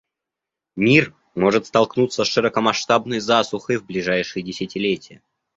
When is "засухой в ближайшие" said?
3.19-4.41